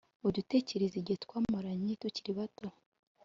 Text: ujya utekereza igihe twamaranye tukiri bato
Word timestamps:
ujya 0.25 0.39
utekereza 0.43 0.95
igihe 0.97 1.17
twamaranye 1.25 1.93
tukiri 2.01 2.31
bato 2.37 2.67